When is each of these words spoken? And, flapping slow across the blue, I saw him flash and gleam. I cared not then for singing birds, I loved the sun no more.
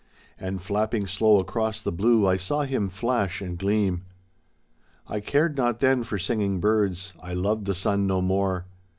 And, 0.39 0.63
flapping 0.63 1.05
slow 1.05 1.37
across 1.37 1.79
the 1.79 1.91
blue, 1.91 2.25
I 2.25 2.35
saw 2.35 2.63
him 2.63 2.89
flash 2.89 3.39
and 3.39 3.55
gleam. 3.55 4.01
I 5.05 5.19
cared 5.19 5.55
not 5.55 5.79
then 5.79 6.01
for 6.01 6.17
singing 6.17 6.59
birds, 6.59 7.13
I 7.21 7.35
loved 7.35 7.65
the 7.65 7.75
sun 7.75 8.07
no 8.07 8.19
more. 8.19 8.65